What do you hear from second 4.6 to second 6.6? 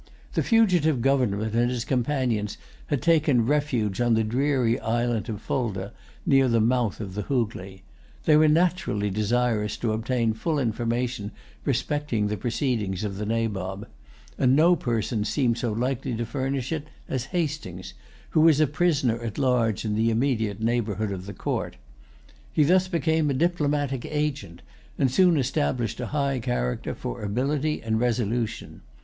islet of Fulda, near the